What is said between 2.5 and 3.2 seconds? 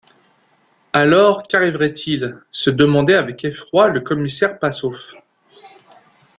demandait